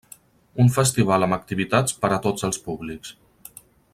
Un 0.63 0.71
festival 0.77 1.25
amb 1.25 1.37
activitats 1.37 1.97
per 2.05 2.11
a 2.15 2.19
tots 2.25 2.49
els 2.51 2.61
públics. 2.69 3.15